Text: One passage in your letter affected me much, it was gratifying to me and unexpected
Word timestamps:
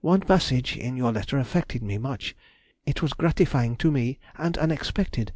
One 0.00 0.22
passage 0.22 0.76
in 0.76 0.96
your 0.96 1.12
letter 1.12 1.38
affected 1.38 1.80
me 1.80 1.96
much, 1.96 2.34
it 2.86 3.02
was 3.02 3.12
gratifying 3.12 3.76
to 3.76 3.92
me 3.92 4.18
and 4.36 4.58
unexpected 4.58 5.30